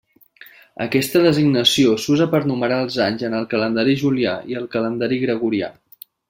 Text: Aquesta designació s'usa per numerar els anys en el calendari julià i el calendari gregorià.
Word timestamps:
Aquesta 0.85 1.19
designació 1.25 1.91
s'usa 2.05 2.27
per 2.33 2.41
numerar 2.53 2.79
els 2.87 2.97
anys 3.09 3.27
en 3.29 3.37
el 3.41 3.47
calendari 3.55 3.95
julià 4.05 4.35
i 4.55 4.59
el 4.63 4.67
calendari 4.77 5.23
gregorià. 5.27 5.71